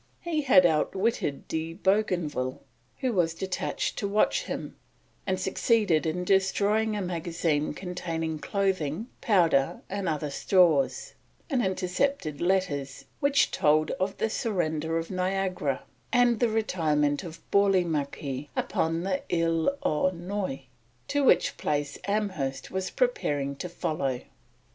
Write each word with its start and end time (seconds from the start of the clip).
He 0.21 0.41
had 0.41 0.65
outwitted 0.65 1.47
De 1.47 1.73
Bougainville, 1.75 2.63
who 3.01 3.13
was 3.13 3.35
detached 3.35 3.99
to 3.99 4.07
watch 4.07 4.45
him, 4.45 4.75
and 5.27 5.39
succeeded 5.39 6.07
in 6.07 6.23
destroying 6.23 6.95
a 6.95 7.03
magazine 7.03 7.75
containing 7.75 8.39
clothing, 8.39 9.09
powder, 9.21 9.81
and 9.91 10.09
other 10.09 10.31
stores, 10.31 11.13
and 11.51 11.63
intercepted 11.63 12.41
letters 12.41 13.05
which 13.19 13.51
told 13.51 13.91
of 13.99 14.17
the 14.17 14.31
surrender 14.31 14.97
of 14.97 15.11
Niagara 15.11 15.83
and 16.11 16.39
the 16.39 16.49
retirement 16.49 17.23
of 17.23 17.39
Bourlemaque 17.51 18.49
upon 18.55 19.03
the 19.03 19.21
Ile 19.31 19.69
aux 19.83 20.09
Noix, 20.09 20.63
to 21.09 21.23
which 21.23 21.57
place 21.57 21.99
Amherst 22.05 22.71
was 22.71 22.89
preparing 22.89 23.55
to 23.57 23.69
follow. 23.69 24.21